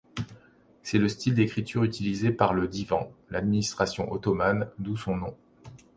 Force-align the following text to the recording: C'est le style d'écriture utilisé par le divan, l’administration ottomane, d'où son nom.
C'est 0.81 0.97
le 0.97 1.07
style 1.07 1.35
d'écriture 1.35 1.83
utilisé 1.83 2.31
par 2.31 2.55
le 2.55 2.67
divan, 2.67 3.11
l’administration 3.29 4.11
ottomane, 4.11 4.67
d'où 4.79 4.97
son 4.97 5.15
nom. 5.15 5.37